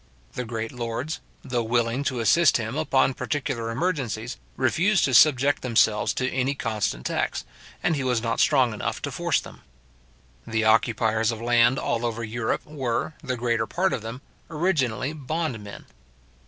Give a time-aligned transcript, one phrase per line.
[0.33, 6.11] The great lords, though willing to assist him upon particular emergencies, refused to subject themselves
[6.15, 7.45] to any constant tax,
[7.83, 9.61] and he was not strong enough to force them.
[10.47, 15.63] The occupiers of land all over Europe were, the greater part of them, originally bond
[15.63, 15.85] men.